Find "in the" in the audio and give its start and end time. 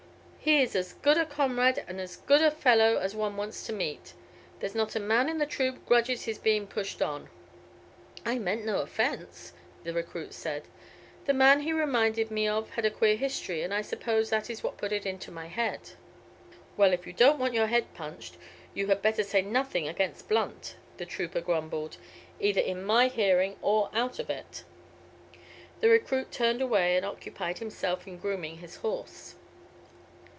5.29-5.45